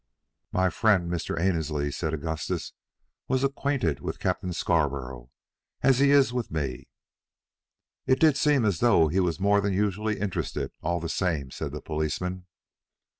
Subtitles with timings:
[0.51, 1.39] "My friend Mr.
[1.39, 2.73] Annesley," said Augustus,
[3.27, 5.29] "was acquainted with Captain Scarborough,
[5.83, 6.87] as he is with me."
[8.07, 11.71] "It did seem as though he was more than usually interested, all the same," said
[11.71, 12.47] the policeman.